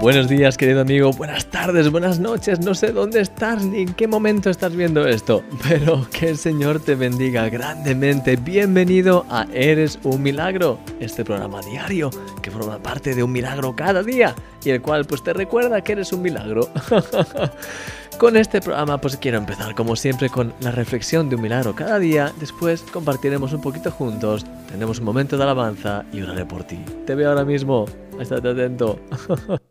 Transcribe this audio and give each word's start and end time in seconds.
Buenos 0.00 0.28
días, 0.28 0.56
querido 0.56 0.82
amigo. 0.82 1.10
Buenas 1.12 1.46
tardes, 1.46 1.90
buenas 1.90 2.20
noches. 2.20 2.60
No 2.60 2.72
sé 2.72 2.92
dónde 2.92 3.20
estás 3.20 3.64
ni 3.64 3.80
en 3.80 3.94
qué 3.94 4.06
momento 4.06 4.48
estás 4.48 4.76
viendo 4.76 5.04
esto, 5.04 5.42
pero 5.68 6.06
que 6.10 6.28
el 6.28 6.38
Señor 6.38 6.78
te 6.78 6.94
bendiga 6.94 7.48
grandemente. 7.48 8.36
Bienvenido 8.36 9.26
a 9.28 9.48
Eres 9.52 9.98
un 10.04 10.22
Milagro, 10.22 10.78
este 11.00 11.24
programa 11.24 11.60
diario 11.62 12.10
que 12.40 12.52
forma 12.52 12.78
parte 12.78 13.16
de 13.16 13.24
un 13.24 13.32
milagro 13.32 13.74
cada 13.74 14.04
día 14.04 14.36
y 14.64 14.70
el 14.70 14.80
cual 14.80 15.04
pues 15.04 15.24
te 15.24 15.32
recuerda 15.32 15.80
que 15.82 15.92
eres 15.92 16.12
un 16.12 16.22
milagro. 16.22 16.68
Con 18.18 18.36
este 18.36 18.60
programa 18.60 19.00
pues 19.00 19.16
quiero 19.16 19.38
empezar 19.38 19.74
como 19.74 19.96
siempre 19.96 20.28
con 20.28 20.52
la 20.60 20.70
reflexión 20.72 21.28
de 21.28 21.36
un 21.36 21.42
milagro 21.42 21.74
cada 21.74 21.98
día, 21.98 22.32
después 22.40 22.82
compartiremos 22.92 23.52
un 23.52 23.60
poquito 23.60 23.90
juntos, 23.90 24.44
tenemos 24.70 24.98
un 24.98 25.04
momento 25.04 25.36
de 25.36 25.42
alabanza 25.44 26.04
y 26.12 26.22
oraré 26.22 26.44
por 26.44 26.64
ti. 26.64 26.78
Te 27.06 27.14
veo 27.14 27.30
ahora 27.30 27.44
mismo, 27.44 27.84
estate 28.18 28.48
atento. 28.48 28.98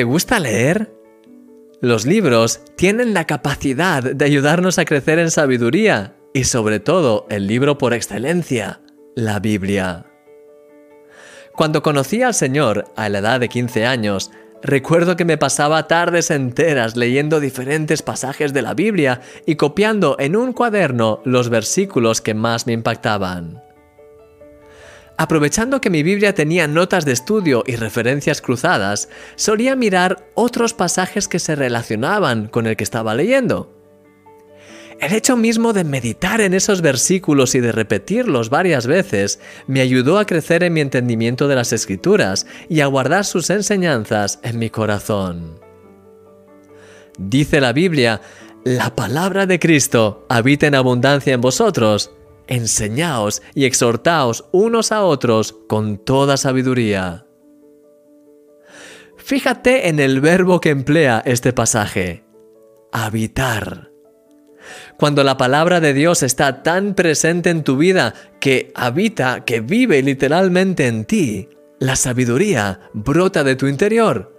¿Te 0.00 0.04
gusta 0.04 0.40
leer? 0.40 0.94
Los 1.82 2.06
libros 2.06 2.62
tienen 2.74 3.12
la 3.12 3.26
capacidad 3.26 4.02
de 4.02 4.24
ayudarnos 4.24 4.78
a 4.78 4.86
crecer 4.86 5.18
en 5.18 5.30
sabiduría 5.30 6.16
y 6.32 6.44
sobre 6.44 6.80
todo 6.80 7.26
el 7.28 7.46
libro 7.46 7.76
por 7.76 7.92
excelencia, 7.92 8.80
la 9.14 9.40
Biblia. 9.40 10.06
Cuando 11.54 11.82
conocí 11.82 12.22
al 12.22 12.32
Señor 12.32 12.86
a 12.96 13.10
la 13.10 13.18
edad 13.18 13.40
de 13.40 13.50
15 13.50 13.84
años, 13.84 14.30
recuerdo 14.62 15.16
que 15.16 15.26
me 15.26 15.36
pasaba 15.36 15.86
tardes 15.86 16.30
enteras 16.30 16.96
leyendo 16.96 17.38
diferentes 17.38 18.00
pasajes 18.00 18.54
de 18.54 18.62
la 18.62 18.72
Biblia 18.72 19.20
y 19.44 19.56
copiando 19.56 20.16
en 20.18 20.34
un 20.34 20.54
cuaderno 20.54 21.20
los 21.26 21.50
versículos 21.50 22.22
que 22.22 22.32
más 22.32 22.66
me 22.66 22.72
impactaban. 22.72 23.62
Aprovechando 25.20 25.82
que 25.82 25.90
mi 25.90 26.02
Biblia 26.02 26.34
tenía 26.34 26.66
notas 26.66 27.04
de 27.04 27.12
estudio 27.12 27.62
y 27.66 27.76
referencias 27.76 28.40
cruzadas, 28.40 29.10
solía 29.36 29.76
mirar 29.76 30.30
otros 30.34 30.72
pasajes 30.72 31.28
que 31.28 31.38
se 31.38 31.54
relacionaban 31.54 32.48
con 32.48 32.66
el 32.66 32.74
que 32.74 32.84
estaba 32.84 33.14
leyendo. 33.14 33.70
El 34.98 35.12
hecho 35.12 35.36
mismo 35.36 35.74
de 35.74 35.84
meditar 35.84 36.40
en 36.40 36.54
esos 36.54 36.80
versículos 36.80 37.54
y 37.54 37.60
de 37.60 37.70
repetirlos 37.70 38.48
varias 38.48 38.86
veces 38.86 39.40
me 39.66 39.82
ayudó 39.82 40.18
a 40.18 40.24
crecer 40.24 40.62
en 40.62 40.72
mi 40.72 40.80
entendimiento 40.80 41.48
de 41.48 41.56
las 41.56 41.74
escrituras 41.74 42.46
y 42.70 42.80
a 42.80 42.86
guardar 42.86 43.26
sus 43.26 43.50
enseñanzas 43.50 44.40
en 44.42 44.58
mi 44.58 44.70
corazón. 44.70 45.60
Dice 47.18 47.60
la 47.60 47.74
Biblia, 47.74 48.22
la 48.64 48.96
palabra 48.96 49.44
de 49.44 49.58
Cristo 49.58 50.24
habita 50.30 50.66
en 50.66 50.76
abundancia 50.76 51.34
en 51.34 51.42
vosotros, 51.42 52.10
enseñaos 52.50 53.40
y 53.54 53.64
exhortaos 53.64 54.44
unos 54.52 54.92
a 54.92 55.02
otros 55.04 55.56
con 55.68 55.96
toda 55.96 56.36
sabiduría. 56.36 57.24
Fíjate 59.16 59.88
en 59.88 60.00
el 60.00 60.20
verbo 60.20 60.60
que 60.60 60.70
emplea 60.70 61.22
este 61.24 61.54
pasaje, 61.54 62.24
habitar. 62.92 63.90
Cuando 64.98 65.24
la 65.24 65.36
palabra 65.36 65.80
de 65.80 65.94
Dios 65.94 66.22
está 66.22 66.62
tan 66.62 66.94
presente 66.94 67.48
en 67.48 67.64
tu 67.64 67.78
vida 67.78 68.14
que 68.40 68.72
habita, 68.74 69.44
que 69.44 69.60
vive 69.60 70.02
literalmente 70.02 70.88
en 70.88 71.04
ti, 71.04 71.48
la 71.78 71.96
sabiduría 71.96 72.80
brota 72.92 73.44
de 73.44 73.56
tu 73.56 73.66
interior. 73.66 74.36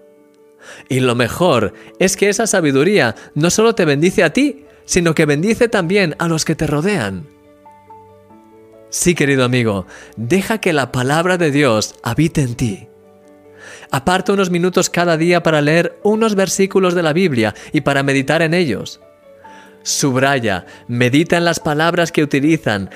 Y 0.90 1.00
lo 1.00 1.16
mejor 1.16 1.74
es 1.98 2.18
que 2.18 2.30
esa 2.30 2.46
sabiduría 2.46 3.16
no 3.34 3.50
solo 3.50 3.74
te 3.74 3.86
bendice 3.86 4.24
a 4.24 4.34
ti, 4.34 4.66
sino 4.86 5.16
que 5.16 5.26
bendice 5.26 5.68
también 5.68 6.16
a 6.20 6.28
los 6.28 6.46
que 6.46 6.56
te 6.56 6.68
rodean. 6.68 7.41
Sí, 8.92 9.16
querido 9.16 9.46
amigo, 9.46 9.88
deja 10.18 10.58
que 10.58 10.74
la 10.74 10.92
palabra 10.92 11.38
de 11.38 11.50
Dios 11.50 11.96
habite 12.04 12.42
en 12.42 12.56
ti. 12.56 12.90
Aparta 13.90 14.34
unos 14.34 14.50
minutos 14.50 14.90
cada 14.90 15.16
día 15.16 15.42
para 15.44 15.62
leer 15.62 15.98
unos 16.04 16.36
versículos 16.36 16.94
de 16.94 17.02
la 17.02 17.14
Biblia 17.14 17.56
y 17.72 17.82
para 17.82 18.04
meditar 18.04 18.42
en 18.42 18.54
ellos. 18.54 19.00
Subraya, 19.82 20.66
medita 20.90 21.38
en 21.38 21.46
las 21.46 21.62
palabras 21.62 22.12
que 22.12 22.22
utilizan, 22.22 22.90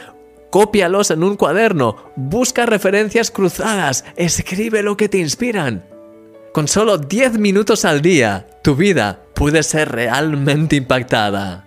cópialos 0.50 1.12
en 1.12 1.24
un 1.24 1.38
cuaderno, 1.38 2.12
busca 2.18 2.66
referencias 2.66 3.32
cruzadas, 3.32 4.04
escribe 4.18 4.84
lo 4.84 4.98
que 4.98 5.08
te 5.08 5.20
inspiran. 5.20 5.86
Con 6.54 6.68
solo 6.68 6.98
10 6.98 7.40
minutos 7.40 7.86
al 7.86 8.02
día, 8.02 8.48
tu 8.62 8.76
vida 8.76 9.22
puede 9.34 9.64
ser 9.64 9.94
realmente 9.94 10.76
impactada. 10.76 11.65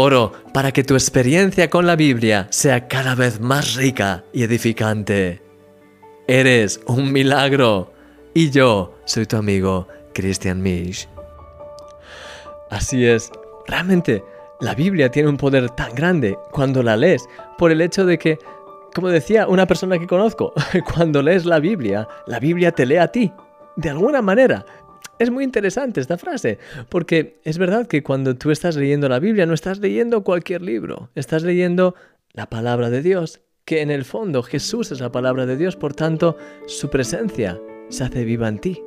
Oro 0.00 0.32
para 0.54 0.70
que 0.70 0.84
tu 0.84 0.94
experiencia 0.94 1.68
con 1.68 1.84
la 1.84 1.96
Biblia 1.96 2.46
sea 2.50 2.86
cada 2.86 3.16
vez 3.16 3.40
más 3.40 3.74
rica 3.74 4.22
y 4.32 4.44
edificante. 4.44 5.42
Eres 6.28 6.80
un 6.86 7.10
milagro 7.10 7.92
y 8.32 8.50
yo 8.50 8.94
soy 9.06 9.26
tu 9.26 9.36
amigo 9.36 9.88
Christian 10.14 10.62
Misch. 10.62 11.08
Así 12.70 13.04
es, 13.04 13.32
realmente 13.66 14.22
la 14.60 14.76
Biblia 14.76 15.10
tiene 15.10 15.30
un 15.30 15.36
poder 15.36 15.68
tan 15.70 15.92
grande 15.96 16.38
cuando 16.52 16.80
la 16.84 16.96
lees 16.96 17.28
por 17.58 17.72
el 17.72 17.80
hecho 17.80 18.06
de 18.06 18.18
que, 18.18 18.38
como 18.94 19.08
decía 19.08 19.48
una 19.48 19.66
persona 19.66 19.98
que 19.98 20.06
conozco, 20.06 20.52
cuando 20.94 21.22
lees 21.22 21.44
la 21.44 21.58
Biblia, 21.58 22.06
la 22.28 22.38
Biblia 22.38 22.70
te 22.70 22.86
lee 22.86 22.98
a 22.98 23.08
ti, 23.08 23.32
de 23.74 23.90
alguna 23.90 24.22
manera. 24.22 24.64
Es 25.18 25.30
muy 25.30 25.42
interesante 25.42 26.00
esta 26.00 26.16
frase, 26.16 26.58
porque 26.88 27.40
es 27.44 27.58
verdad 27.58 27.86
que 27.88 28.02
cuando 28.02 28.36
tú 28.36 28.50
estás 28.50 28.76
leyendo 28.76 29.08
la 29.08 29.18
Biblia 29.18 29.46
no 29.46 29.54
estás 29.54 29.80
leyendo 29.80 30.22
cualquier 30.22 30.62
libro, 30.62 31.10
estás 31.16 31.42
leyendo 31.42 31.96
la 32.32 32.48
palabra 32.48 32.88
de 32.88 33.02
Dios, 33.02 33.40
que 33.64 33.82
en 33.82 33.90
el 33.90 34.04
fondo 34.04 34.42
Jesús 34.42 34.92
es 34.92 35.00
la 35.00 35.10
palabra 35.10 35.44
de 35.44 35.56
Dios, 35.56 35.76
por 35.76 35.94
tanto 35.94 36.36
su 36.66 36.88
presencia 36.88 37.60
se 37.88 38.04
hace 38.04 38.24
viva 38.24 38.48
en 38.48 38.58
ti. 38.60 38.82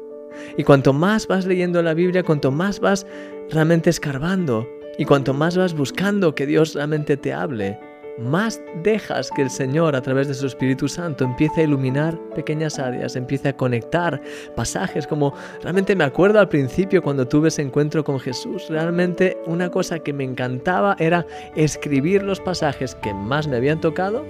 Y 0.58 0.64
cuanto 0.64 0.94
más 0.94 1.28
vas 1.28 1.46
leyendo 1.46 1.84
la 1.84 1.94
Biblia, 1.94 2.24
cuanto 2.24 2.52
más 2.52 2.80
vas 2.80 3.06
realmente 3.50 3.90
escarbando 3.90 4.68
y 4.98 5.06
cuanto 5.06 5.34
más 5.34 5.58
vas 5.58 5.74
buscando 5.74 6.34
que 6.34 6.46
Dios 6.46 6.74
realmente 6.74 7.18
te 7.18 7.34
hable, 7.34 7.78
más 8.21 8.61
dejas 8.83 9.29
que 9.31 9.41
el 9.41 9.49
Señor 9.49 9.95
a 9.95 10.01
través 10.01 10.27
de 10.27 10.33
su 10.33 10.47
Espíritu 10.47 10.87
Santo 10.87 11.23
empiece 11.23 11.61
a 11.61 11.63
iluminar 11.63 12.17
pequeñas 12.35 12.79
áreas, 12.79 13.15
empiece 13.15 13.49
a 13.49 13.57
conectar 13.57 14.21
pasajes, 14.55 15.07
como 15.07 15.33
realmente 15.61 15.95
me 15.95 16.03
acuerdo 16.03 16.39
al 16.39 16.49
principio 16.49 17.01
cuando 17.01 17.27
tuve 17.27 17.49
ese 17.49 17.61
encuentro 17.61 18.03
con 18.03 18.19
Jesús, 18.19 18.67
realmente 18.69 19.37
una 19.45 19.69
cosa 19.69 19.99
que 19.99 20.13
me 20.13 20.23
encantaba 20.23 20.95
era 20.99 21.25
escribir 21.55 22.23
los 22.23 22.39
pasajes 22.39 22.95
que 22.95 23.13
más 23.13 23.47
me 23.47 23.57
habían 23.57 23.81
tocado 23.81 24.25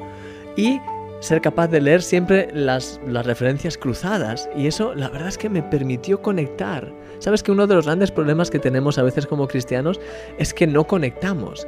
y 0.55 0.79
ser 1.21 1.39
capaz 1.39 1.67
de 1.67 1.79
leer 1.79 2.01
siempre 2.01 2.49
las, 2.51 2.99
las 3.05 3.25
referencias 3.25 3.77
cruzadas 3.77 4.49
y 4.55 4.65
eso 4.65 4.95
la 4.95 5.07
verdad 5.09 5.27
es 5.27 5.37
que 5.37 5.49
me 5.49 5.61
permitió 5.61 6.21
conectar. 6.21 6.91
Sabes 7.19 7.43
que 7.43 7.51
uno 7.51 7.67
de 7.67 7.75
los 7.75 7.85
grandes 7.85 8.09
problemas 8.09 8.49
que 8.49 8.57
tenemos 8.57 8.97
a 8.97 9.03
veces 9.03 9.27
como 9.27 9.47
cristianos 9.47 9.99
es 10.39 10.53
que 10.53 10.65
no 10.65 10.85
conectamos. 10.85 11.67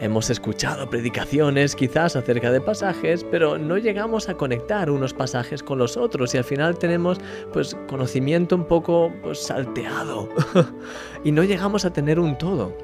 Hemos 0.00 0.30
escuchado 0.30 0.88
predicaciones 0.88 1.76
quizás 1.76 2.16
acerca 2.16 2.50
de 2.50 2.62
pasajes, 2.62 3.22
pero 3.30 3.58
no 3.58 3.76
llegamos 3.76 4.30
a 4.30 4.34
conectar 4.34 4.90
unos 4.90 5.12
pasajes 5.12 5.62
con 5.62 5.78
los 5.78 5.98
otros 5.98 6.34
y 6.34 6.38
al 6.38 6.44
final 6.44 6.78
tenemos 6.78 7.18
pues 7.52 7.76
conocimiento 7.86 8.56
un 8.56 8.64
poco 8.64 9.12
pues, 9.22 9.40
salteado 9.40 10.26
y 11.24 11.32
no 11.32 11.44
llegamos 11.44 11.84
a 11.84 11.92
tener 11.92 12.18
un 12.18 12.38
todo. 12.38 12.74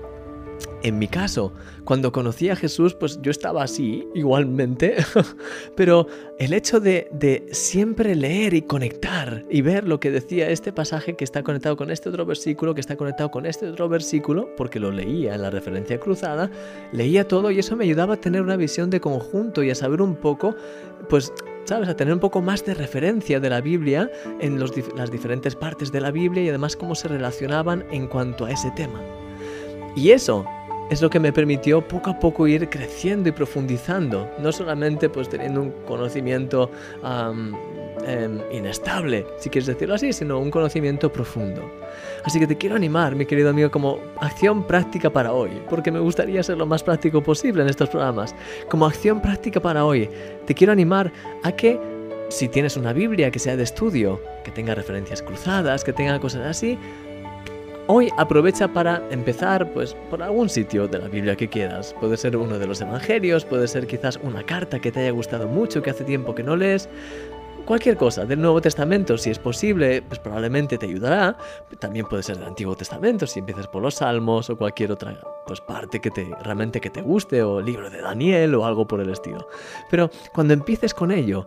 En 0.82 0.98
mi 0.98 1.09
caso, 1.09 1.53
cuando 1.84 2.12
conocí 2.12 2.50
a 2.50 2.56
Jesús, 2.56 2.94
pues 2.94 3.20
yo 3.22 3.31
estaba 3.31 3.62
así, 3.62 4.06
igualmente, 4.14 4.97
pero 5.76 6.06
el 6.38 6.53
hecho 6.53 6.81
de, 6.81 7.47
siempre 7.50 8.14
leer 8.14 8.54
y 8.54 8.62
conectar 8.62 9.45
y 9.51 9.62
ver 9.62 9.89
lo 9.89 9.98
que 10.01 10.10
decía 10.10 10.51
este 10.51 10.72
pasaje 10.72 11.16
que 11.16 11.24
está 11.24 11.42
conectado 11.42 11.77
con 11.77 11.91
este 11.91 12.09
otro 12.09 12.27
versículo, 12.27 12.74
que 12.74 12.80
está 12.80 12.97
conectado 12.97 13.30
con 13.30 13.47
este 13.47 13.68
otro 13.68 13.89
versículo, 13.89 14.48
porque 14.56 14.78
lo 14.78 14.92
leía 14.92 15.34
en 15.34 15.42
la 15.42 15.51
referencia 15.51 15.98
cruzada, 15.98 16.51
leía 16.92 17.27
todo 17.27 17.51
y 17.51 17.59
eso 17.59 17.74
me 17.74 17.84
ayudaba 17.84 18.15
a 18.15 18.21
tener 18.21 18.42
una 18.42 18.56
visión 18.56 18.91
de 18.91 19.01
conjunto 19.01 19.62
y 19.62 19.71
a 19.71 19.74
saber 19.74 20.03
un 20.03 20.15
poco, 20.15 20.54
pues 21.09 21.33
¿sabes? 21.65 21.89
A 21.89 21.97
tener 21.97 22.15
un 22.15 22.21
poco 22.21 22.42
más 22.42 22.65
de 22.65 22.74
referencia 22.74 23.41
de 23.41 23.51
la 23.51 23.60
Biblia 23.60 24.10
en 24.41 24.60
las 24.60 25.10
diferentes 25.10 25.56
partes 25.56 25.91
de 25.91 26.01
la 26.01 26.10
Biblia 26.10 26.45
y 26.45 26.48
además 26.48 26.77
cómo 26.77 26.95
se 26.95 27.09
relacionaban 27.09 27.84
en 27.91 28.06
cuanto 28.06 28.45
a 28.45 28.53
ese 28.53 28.71
tema. 28.77 29.01
Y 29.97 30.10
eso 30.10 30.45
es 30.91 31.03
lo 31.03 31.10
que 31.10 31.19
me 31.19 31.33
permitió 31.33 31.87
poco 31.87 32.10
a 32.10 32.21
poco 32.21 32.47
ir 32.47 32.69
creciendo 32.69 33.28
y 33.28 33.33
profundizando, 33.33 34.31
no 34.39 34.53
solamente 34.53 35.09
pues 35.09 35.28
teniendo 35.28 35.63
un 35.63 35.72
conocimiento 35.84 36.71
em, 38.07 38.41
inestable, 38.53 39.27
si 39.39 39.51
quieres 39.51 39.66
decirlo 39.66 39.95
así, 39.95 40.13
sino 40.13 40.39
un 40.39 40.51
conocimiento 40.51 41.10
profundo. 41.10 41.69
Así 42.25 42.39
que 42.39 42.47
te 42.47 42.57
quiero 42.57 42.77
animar, 42.77 43.16
mi 43.16 43.27
querido 43.27 43.51
amigo, 43.51 43.71
como 43.71 43.98
acción 44.21 44.65
práctica 44.65 45.10
para 45.10 45.33
hoy, 45.33 45.51
porque 45.69 45.91
me 45.91 45.99
gustaría 45.99 46.42
ser 46.42 46.59
lo 46.59 46.66
más 46.66 46.83
práctico 46.83 47.22
posible 47.22 47.63
en 47.63 47.69
estos 47.69 47.89
programas. 47.89 48.34
Como 48.69 48.87
acción 48.87 49.21
práctica 49.21 49.60
para 49.60 49.84
hoy, 49.84 50.09
te 50.45 50.54
quiero 50.54 50.72
animar 50.72 51.13
a 51.42 51.53
que 51.53 51.81
si 52.28 52.49
tienes 52.49 52.77
una 52.77 52.92
Biblia 52.92 53.31
que 53.31 53.39
sea 53.39 53.57
de 53.57 53.63
estudio, 53.63 54.21
que 54.45 54.51
tenga 54.51 54.75
referencias 54.75 55.22
cruzadas, 55.22 55.84
que 55.84 55.92
tenga 55.92 56.19
cosas 56.21 56.47
así, 56.47 56.78
Hoy 57.88 58.10
aprovecha 58.16 58.66
para 58.66 59.00
empezar 59.10 59.72
pues 59.72 59.94
por 60.10 60.21
algún 60.21 60.48
sitio 60.48 60.88
de 60.88 60.98
la 60.98 61.06
Biblia 61.06 61.36
que 61.36 61.48
quieras. 61.48 61.94
Puede 62.00 62.16
ser 62.16 62.36
uno 62.36 62.59
de 62.59 62.66
los 62.66 62.80
evangelios, 62.80 63.44
puede 63.44 63.68
ser 63.68 63.86
quizás 63.86 64.18
una 64.24 64.42
carta 64.42 64.80
que 64.80 64.91
te 64.91 65.00
haya 65.00 65.12
gustado 65.12 65.47
mucho, 65.47 65.83
que 65.83 65.91
hace 65.91 66.03
tiempo 66.03 66.34
que 66.34 66.42
no 66.42 66.56
lees. 66.56 66.88
Cualquier 67.65 67.97
cosa 67.97 68.24
del 68.24 68.41
Nuevo 68.41 68.60
Testamento, 68.60 69.16
si 69.16 69.30
es 69.30 69.38
posible, 69.38 70.03
pues 70.03 70.18
probablemente 70.18 70.78
te 70.78 70.86
ayudará. 70.86 71.36
También 71.78 72.06
puede 72.06 72.24
ser 72.24 72.38
del 72.38 72.48
Antiguo 72.48 72.74
Testamento, 72.74 73.24
si 73.24 73.38
empiezas 73.38 73.68
por 73.68 73.83
los 73.83 73.94
Salmos 73.94 74.50
o 74.50 74.56
cualquier 74.56 74.91
otra 74.91 75.21
pues, 75.47 75.60
parte 75.60 76.00
que 76.00 76.10
te, 76.10 76.28
realmente 76.42 76.80
que 76.80 76.91
te 76.91 77.03
guste, 77.03 77.44
o 77.44 77.60
libro 77.60 77.89
de 77.89 78.00
Daniel 78.00 78.56
o 78.56 78.66
algo 78.66 78.84
por 78.89 79.00
el 79.00 79.10
estilo. 79.10 79.47
Pero 79.91 80.10
cuando 80.32 80.54
empieces 80.54 80.92
con 80.92 81.12
ello, 81.12 81.47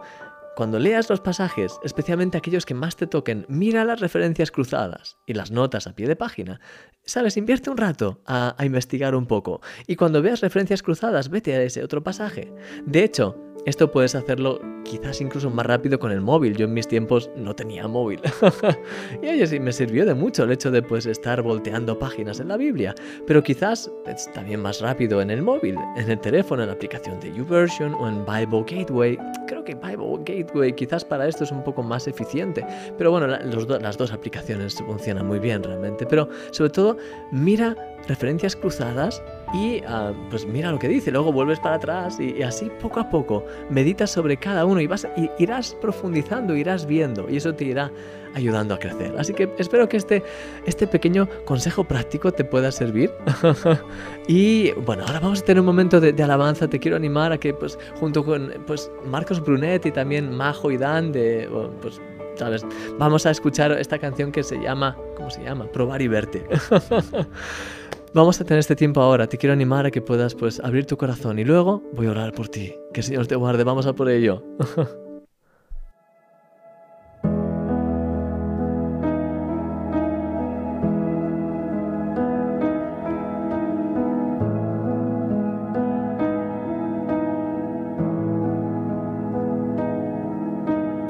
cuando 0.60 0.78
leas 0.78 1.10
los 1.10 1.22
pasajes, 1.22 1.80
especialmente 1.86 2.38
aquellos 2.38 2.66
que 2.66 2.74
más 2.74 2.98
te 2.98 3.08
toquen, 3.08 3.46
mira 3.48 3.86
las 3.86 4.02
referencias 4.02 4.52
cruzadas 4.52 5.18
y 5.26 5.34
las 5.34 5.52
notas 5.52 5.88
a 5.88 5.96
pie 5.96 6.06
de 6.06 6.18
página. 6.18 6.60
Sabes, 7.06 7.38
invierte 7.38 7.70
un 7.70 7.78
rato 7.78 8.22
a, 8.26 8.56
a 8.58 8.66
investigar 8.66 9.16
un 9.16 9.26
poco 9.26 9.62
y 9.88 9.96
cuando 9.96 10.22
veas 10.22 10.42
referencias 10.42 10.84
cruzadas, 10.84 11.30
vete 11.30 11.56
a 11.56 11.64
ese 11.64 11.82
otro 11.82 12.04
pasaje. 12.04 12.54
De 12.86 13.06
hecho, 13.06 13.38
esto 13.66 13.92
puedes 13.92 14.16
hacerlo 14.16 14.60
quizás 14.84 15.22
incluso 15.22 15.50
más 15.50 15.66
rápido 15.66 16.00
con 16.00 16.12
el 16.12 16.22
móvil. 16.22 16.56
Yo 16.56 16.66
en 16.66 16.74
mis 16.74 16.88
tiempos 16.88 17.30
no 17.36 17.56
tenía 17.56 17.88
móvil. 17.88 18.20
y 19.22 19.28
oye, 19.28 19.48
sí, 19.48 19.60
me 19.60 19.72
sirvió 19.72 20.06
de 20.06 20.14
mucho 20.14 20.44
el 20.44 20.52
hecho 20.52 20.72
de 20.72 20.82
pues 20.82 21.06
estar 21.06 21.42
volteando 21.42 21.98
páginas 22.00 22.40
en 22.40 22.48
la 22.48 22.58
Biblia. 22.58 22.96
Pero 23.28 23.44
quizás 23.44 23.92
es 24.08 24.32
también 24.34 24.62
más 24.62 24.82
rápido 24.82 25.22
en 25.22 25.30
el 25.30 25.42
móvil, 25.42 25.76
en 25.98 26.10
el 26.10 26.20
teléfono, 26.20 26.64
en 26.64 26.70
la 26.70 26.74
aplicación 26.74 27.20
de 27.20 27.34
YouVersion 27.34 27.94
o 27.96 28.08
en 28.08 28.26
Bible 28.26 28.66
Gateway. 28.68 29.18
Creo 29.48 29.64
que 29.64 29.76
Bible 29.76 30.24
Gateway 30.26 30.74
quizás 30.74 31.06
para 31.06 31.28
esto 31.28 31.44
es 31.44 31.52
un 31.52 31.64
poco 31.64 31.84
más 31.84 32.08
eficiente. 32.08 32.66
Pero 32.98 33.12
bueno, 33.12 33.28
las 33.28 33.98
dos 33.98 34.12
aplicaciones 34.12 34.76
funcionan 34.76 35.28
muy 35.28 35.40
bien 35.40 35.64
realmente. 35.64 36.06
Pero 36.06 36.30
sobre 36.52 36.72
todo, 36.72 36.98
mira 37.32 37.76
referencias 38.08 38.56
cruzadas 38.56 39.22
y 39.54 39.82
ah, 39.88 40.14
pues 40.30 40.46
mira 40.46 40.72
lo 40.72 40.80
que 40.80 40.88
dice, 40.88 41.12
luego 41.12 41.32
vuelves 41.32 41.60
para 41.60 41.76
atrás 41.76 42.20
y, 42.20 42.42
así 42.44 42.70
poco 42.82 43.00
a 43.00 43.10
poco 43.10 43.46
meditas 43.70 44.12
sobre 44.12 44.38
cada 44.38 44.66
uno 44.66 44.80
y 44.80 44.88
vas 44.88 45.08
irás 45.40 45.76
profundizando, 45.82 46.56
irás 46.56 46.86
viendo 46.86 47.30
y 47.30 47.38
eso 47.38 47.54
te 47.54 47.66
irá 47.66 47.92
ayudando 48.36 48.76
a 48.76 48.80
crecer. 48.80 49.16
Así 49.18 49.34
que 49.34 49.50
espero 49.58 49.90
que 49.90 49.98
este, 49.98 50.24
este 50.66 50.86
pequeño 50.88 51.28
consejo 51.46 51.84
práctico 51.84 52.32
te 52.32 52.44
pueda 52.44 52.72
servir. 52.72 53.12
y 54.28 54.72
bueno, 54.74 55.04
ahora 55.08 55.20
vamos 55.20 55.42
a 55.42 55.46
tener 55.46 55.60
un 55.60 55.66
momento 55.66 56.00
de, 56.00 56.22
alabanza. 56.22 56.68
Te 56.68 56.80
quiero 56.80 56.98
animar 56.98 57.32
a 57.32 57.40
que 57.40 57.54
pues 57.54 57.80
junto 58.00 58.24
con 58.24 58.54
pues 58.68 58.92
Marcos 59.06 59.42
Brunet 59.42 59.86
y 59.86 59.92
también 59.92 60.36
Majo 60.36 60.70
y 60.70 60.78
Dan 60.78 61.12
de 61.12 61.50
pues 61.82 62.00
¿sabes? 62.36 62.66
Vamos 62.98 63.26
a 63.26 63.32
escuchar 63.32 63.72
esta 63.74 64.00
canción 64.00 64.32
que 64.32 64.44
se 64.44 64.58
llama, 64.62 64.96
¿cómo 65.18 65.30
se 65.30 65.44
llama? 65.44 65.66
Probar 65.66 66.02
y 66.02 66.08
verte. 66.08 66.46
Vamos 68.14 68.42
a 68.42 68.44
tener 68.44 68.60
este 68.60 68.76
tiempo 68.76 69.02
ahora. 69.02 69.28
Te 69.28 69.38
quiero 69.38 69.54
animar 69.54 69.86
a 69.86 69.92
que 69.92 70.02
puedas 70.02 70.34
pues 70.34 70.60
abrir 70.60 70.86
tu 70.86 70.98
corazón 70.98 71.38
y 71.38 71.44
luego 71.44 71.84
voy 71.94 72.08
a 72.08 72.12
orar 72.12 72.34
por 72.34 72.50
ti. 72.50 72.74
Que 72.92 73.02
el 73.02 73.06
Señor 73.06 73.28
te 73.28 73.36
guarde. 73.36 73.64
Vamos 73.64 73.86
a 73.86 73.94
por 73.94 74.10
ello. 74.10 74.44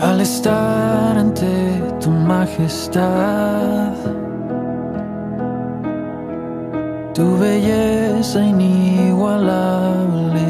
Al 0.01 0.21
estar 0.21 1.17
ante 1.17 1.81
tu 1.99 2.09
majestad 2.09 3.93
tu 7.19 7.27
belleza 7.37 8.39
inigualable. 8.39 10.49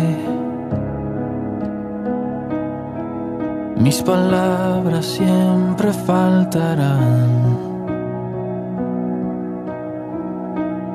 Mis 3.75 4.01
palabras 4.03 5.05
siempre 5.17 5.91
faltarán. 5.91 7.57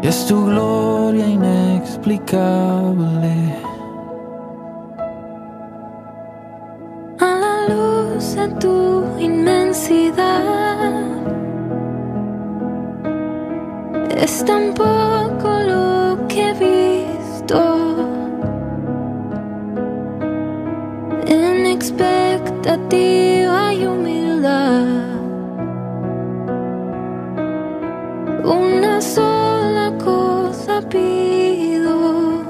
Es 0.01 0.27
tu 0.27 0.47
gloria 0.47 1.27
inexplicable. 1.27 3.35
A 7.19 7.35
la 7.45 7.57
luz 7.75 8.37
de 8.37 8.47
tu 8.63 9.03
inmensidad. 9.19 10.45
Es 14.25 14.45
tan 14.45 14.73
poco 14.75 15.24
expectativa 22.75 23.73
y 23.73 23.87
humildad. 23.87 24.87
Una 28.45 29.01
sola 29.01 29.93
cosa 30.03 30.81
pido. 30.89 32.43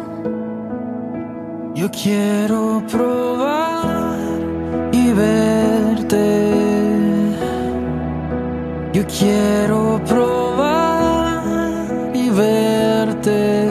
Yo 1.74 1.90
quiero 1.90 2.82
probar 2.90 4.18
y 4.92 5.12
verte. 5.12 6.54
Yo 8.92 9.02
quiero 9.06 10.00
probar 10.06 11.04
verte. 12.30 13.68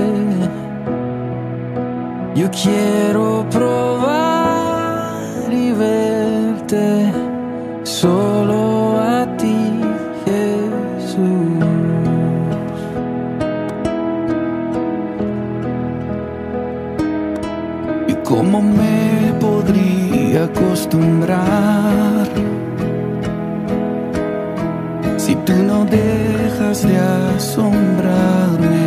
Yo 2.36 2.50
quiero 2.52 3.46
probar 3.52 4.24
y 4.30 4.33
solo 7.84 9.00
a 9.00 9.26
ti, 9.38 9.58
Jesús. 10.26 11.64
¿Y 18.08 18.14
cómo 18.24 18.62
me 18.62 19.34
podría 19.40 20.46
acostumbrar? 20.46 22.28
Si 25.18 25.36
tú 25.46 25.54
no 25.54 25.86
dejas 25.86 26.88
de 26.88 26.98
asombrarme, 27.38 28.84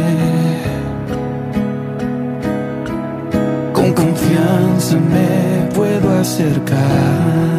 con 3.72 3.92
confianza 3.92 4.96
me 4.96 5.74
puedo 5.74 6.18
acercar. 6.18 7.55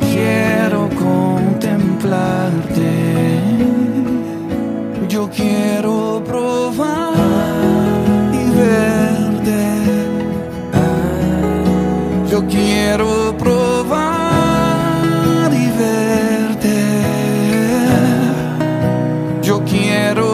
Quiero 0.00 0.88
contemplarte. 0.90 3.40
Yo 5.08 5.30
quiero 5.30 6.22
probar 6.24 7.14
y 8.32 8.50
verte. 8.56 9.60
Yo 12.30 12.46
quiero 12.46 13.36
probar. 13.38 14.18
quiero 19.68 20.27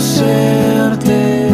conocerte. 0.00 1.50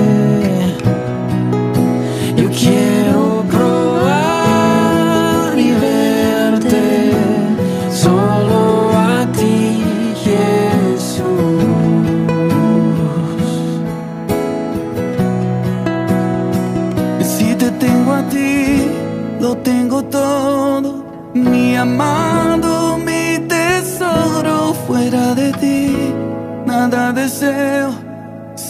Yo 2.37 2.49
quiero 2.51 3.45
probar 3.51 5.59
y 5.59 5.73
verte 5.73 7.11
solo 7.91 8.91
a 8.95 9.27
ti, 9.33 9.83
Jesús. 10.25 11.25
Si 17.21 17.55
te 17.57 17.71
tengo 17.73 18.13
a 18.13 18.23
ti, 18.29 18.89
lo 19.41 19.57
tengo 19.59 20.05
todo, 20.05 21.05
mi 21.35 21.75
amado, 21.77 22.97
mi 22.99 23.39
tesoro 23.49 24.73
fuera 24.87 25.35
de 25.35 25.53
ti. 25.53 25.97
nada 26.67 27.13
deseo, 27.13 28.06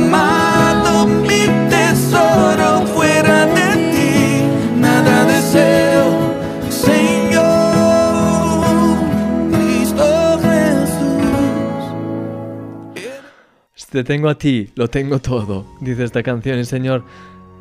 amado, 0.00 1.06
mi 1.06 1.46
tesoro, 1.68 2.86
fuera 2.94 3.46
de 3.46 3.68
ti, 3.92 4.42
nada 4.80 5.24
deseo, 5.24 6.06
Señor, 6.68 7.46
Cristo 9.52 10.40
Jesús. 10.42 11.86
Te 13.90 14.04
tengo 14.04 14.28
a 14.28 14.36
ti, 14.36 14.70
lo 14.76 14.88
tengo 14.88 15.18
todo, 15.18 15.66
dice 15.80 16.04
esta 16.04 16.22
canción. 16.22 16.58
Y 16.58 16.64
Señor, 16.64 17.04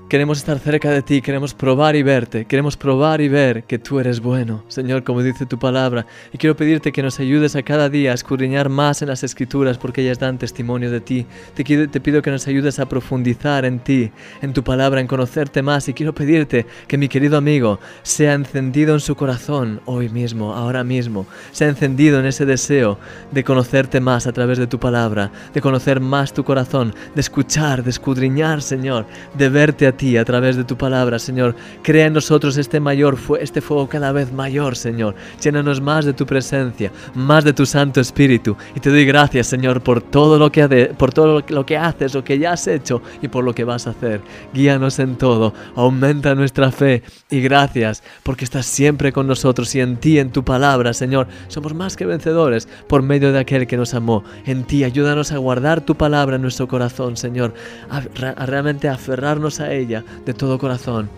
queremos 0.10 0.40
estar 0.40 0.58
cerca 0.58 0.90
de 0.90 1.04
ti, 1.04 1.22
queremos 1.22 1.54
probar 1.54 1.96
y 1.96 2.02
verte, 2.02 2.46
queremos 2.46 2.76
probar 2.76 3.22
y 3.22 3.28
ver 3.28 3.64
que 3.66 3.78
tú 3.78 4.00
eres 4.00 4.20
bueno, 4.20 4.64
Señor, 4.68 5.04
como 5.04 5.22
dice 5.22 5.46
tu 5.46 5.60
palabra. 5.60 6.08
Y 6.34 6.40
quiero 6.40 6.56
pedirte 6.56 6.92
que 6.92 7.04
nos 7.04 7.20
ayudes 7.20 7.56
a 7.56 7.62
cada 7.62 7.90
día 7.90 8.12
a 8.12 8.16
escudriñar 8.16 8.70
más 8.70 9.04
en 9.04 9.10
las 9.10 9.24
escrituras 9.24 9.78
porque 9.78 10.02
ellas 10.02 10.18
dan 10.18 10.40
testimonio 10.40 10.90
de 10.90 11.00
ti. 11.00 11.28
Te, 11.54 11.64
te 11.64 12.02
pido 12.02 12.24
que 12.24 12.32
nos 12.32 12.48
ayudes 12.48 12.80
a 12.80 12.90
profundizar 12.90 13.66
en 13.66 13.80
ti, 13.80 14.12
en 14.42 14.52
tu 14.52 14.64
palabra, 14.64 15.00
en 15.00 15.06
conocerte 15.06 15.62
más. 15.62 15.88
Y 15.88 15.94
quiero 15.94 16.16
pedirte 16.16 16.66
que 16.88 16.98
mi 16.98 17.08
querido 17.08 17.38
amigo 17.38 17.80
sea 18.02 18.34
encendido 18.34 18.96
en 18.96 19.02
su 19.02 19.16
corazón 19.16 19.80
hoy 19.86 20.10
mismo, 20.10 20.56
ahora 20.56 20.84
mismo, 20.84 21.28
sea 21.52 21.70
encendido 21.70 22.20
en 22.20 22.26
ese 22.26 22.48
deseo 22.48 22.98
de 23.32 23.44
conocerte 23.44 24.00
más 24.00 24.26
a 24.26 24.34
través 24.34 24.58
de 24.58 24.66
tu 24.66 24.80
palabra, 24.80 25.32
de 25.54 25.62
conocer 25.62 26.00
más 26.00 26.34
tu 26.34 26.44
corazón, 26.44 26.96
de 27.14 27.22
escuchar, 27.22 27.84
de 27.84 27.92
escudriñar, 27.92 28.64
Señor, 28.64 29.06
de 29.38 29.50
verte 29.50 29.86
a 29.86 29.92
ti 29.92 29.99
a 30.00 30.26
través 30.26 30.56
de 30.56 30.64
tu 30.64 30.78
palabra, 30.78 31.20
Señor. 31.20 31.56
Crea 31.84 32.06
en 32.08 32.14
nosotros 32.14 32.56
este 32.58 32.80
mayor 32.80 33.18
este 33.40 33.62
fuego 33.62 33.90
cada 33.90 34.12
vez 34.12 34.32
mayor, 34.32 34.76
Señor. 34.76 35.14
Llénanos 35.42 35.82
más 35.82 36.06
de 36.06 36.14
tu 36.14 36.26
presencia, 36.26 36.92
más 37.16 37.44
de 37.44 37.52
tu 37.54 37.66
Santo 37.66 38.00
Espíritu. 38.00 38.56
Y 38.76 38.80
te 38.80 38.90
doy 38.90 39.06
gracias, 39.06 39.48
Señor, 39.48 39.82
por 39.82 40.02
todo 40.02 40.40
lo 40.40 40.52
que 40.52 40.94
por 40.98 41.14
todo 41.14 41.44
lo 41.50 41.66
que- 41.66 41.78
haces, 41.78 42.14
lo 42.14 42.24
que 42.24 42.40
ya 42.40 42.54
has 42.54 42.68
hecho 42.68 43.02
y 43.22 43.28
por 43.28 43.44
lo 43.44 43.54
que 43.54 43.64
vas 43.64 43.88
a 43.88 43.92
hacer. 43.92 44.22
Guíanos 44.54 45.00
en 45.00 45.16
todo, 45.18 45.54
aumenta 45.76 46.34
nuestra 46.36 46.72
fe 46.72 47.04
y 47.30 47.42
gracias 47.42 48.02
porque 48.24 48.46
estás 48.46 48.66
siempre 48.66 49.12
con 49.12 49.28
nosotros 49.28 49.74
y 49.76 49.82
en 49.82 49.98
ti, 49.98 50.18
en 50.20 50.32
tu 50.32 50.44
palabra, 50.44 50.94
Señor, 50.94 51.28
somos 51.48 51.74
más 51.74 51.96
que 51.98 52.06
vencedores 52.06 52.68
por 52.88 53.02
medio 53.02 53.32
de 53.32 53.40
aquel 53.40 53.68
que 53.68 53.78
nos 53.78 53.94
amó. 53.94 54.24
En 54.46 54.64
ti, 54.64 54.84
ayúdanos 54.84 55.32
a 55.32 55.38
guardar 55.38 55.82
tu 55.82 55.96
palabra 55.96 56.38
en 56.38 56.42
nuestro 56.42 56.68
corazón, 56.68 57.18
Señor, 57.18 57.54
a 57.90 58.02
realmente 58.46 58.88
aferrarnos 58.88 59.60
a 59.60 59.74
ella 59.74 59.89
de 59.90 60.34
todo 60.34 60.58
corazón 60.58 61.10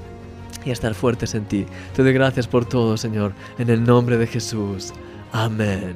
y 0.65 0.69
a 0.69 0.73
estar 0.73 0.93
fuertes 0.93 1.35
en 1.35 1.45
ti. 1.45 1.65
Te 1.95 2.03
doy 2.03 2.13
gracias 2.13 2.47
por 2.47 2.65
todo, 2.65 2.97
Señor, 2.97 3.33
en 3.57 3.69
el 3.69 3.83
nombre 3.83 4.17
de 4.17 4.27
Jesús. 4.27 4.93
Amén. 5.31 5.93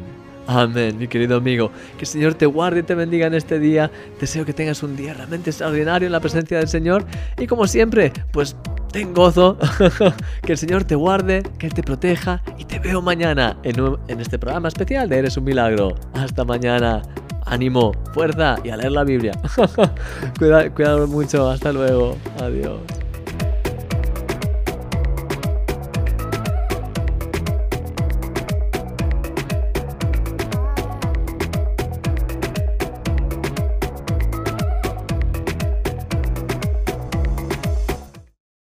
Amén, 0.48 0.98
mi 0.98 1.08
querido 1.08 1.38
amigo. 1.38 1.72
Que 1.98 2.02
el 2.02 2.08
Señor 2.08 2.36
te 2.36 2.46
guarde 2.46 2.82
y 2.82 2.84
te 2.84 2.94
bendiga 2.94 3.28
en 3.28 3.34
este 3.34 3.60
día. 3.60 3.90
Deseo 4.20 4.46
que 4.46 4.54
tengas 4.54 4.84
un 4.84 4.96
día 4.96 5.14
realmente 5.14 5.50
extraordinario 5.50 6.06
en 6.06 6.12
la 6.12 6.20
presencia 6.20 6.58
del 6.60 6.68
Señor. 6.68 7.06
Y 7.40 7.48
como 7.48 7.66
siempre, 7.68 8.14
pues 8.32 8.56
ten 8.92 9.14
gozo. 9.14 9.58
que 10.44 10.52
el 10.52 10.58
Señor 10.58 10.84
te 10.84 10.96
guarde, 10.96 11.42
que 11.58 11.68
Él 11.68 11.74
te 11.74 11.82
proteja. 11.82 12.44
Y 12.60 12.66
te 12.66 12.80
veo 12.80 13.02
mañana 13.02 13.58
en, 13.64 13.76
en 14.08 14.22
este 14.22 14.38
programa 14.38 14.68
especial 14.68 15.10
de 15.10 15.18
Eres 15.18 15.38
un 15.38 15.46
Milagro. 15.46 15.96
Hasta 16.14 16.44
mañana. 16.44 17.02
Ánimo, 17.46 17.92
fuerza 18.14 18.58
y 18.64 18.70
a 18.70 18.78
leer 18.78 18.92
la 18.92 19.04
Biblia. 19.04 19.34
Cuida, 20.40 20.70
cuidado 20.72 21.08
mucho. 21.08 21.50
Hasta 21.50 21.72
luego. 21.72 22.18
Adiós. 22.42 22.80